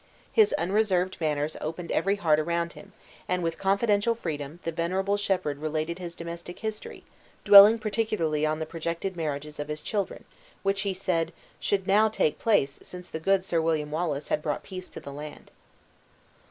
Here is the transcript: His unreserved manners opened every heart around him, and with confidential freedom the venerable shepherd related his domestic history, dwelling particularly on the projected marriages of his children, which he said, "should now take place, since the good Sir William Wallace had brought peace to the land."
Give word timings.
His 0.31 0.51
unreserved 0.53 1.17
manners 1.21 1.55
opened 1.61 1.91
every 1.91 2.15
heart 2.15 2.39
around 2.39 2.73
him, 2.73 2.91
and 3.27 3.43
with 3.43 3.59
confidential 3.59 4.15
freedom 4.15 4.59
the 4.63 4.71
venerable 4.71 5.15
shepherd 5.15 5.59
related 5.59 5.99
his 5.99 6.15
domestic 6.15 6.57
history, 6.57 7.03
dwelling 7.45 7.77
particularly 7.77 8.43
on 8.43 8.57
the 8.57 8.65
projected 8.65 9.15
marriages 9.15 9.59
of 9.59 9.67
his 9.67 9.79
children, 9.79 10.25
which 10.63 10.81
he 10.81 10.95
said, 10.95 11.31
"should 11.59 11.85
now 11.85 12.09
take 12.09 12.39
place, 12.39 12.79
since 12.81 13.07
the 13.07 13.19
good 13.19 13.45
Sir 13.45 13.61
William 13.61 13.91
Wallace 13.91 14.29
had 14.29 14.41
brought 14.41 14.63
peace 14.63 14.89
to 14.89 14.99
the 14.99 15.13
land." 15.13 15.51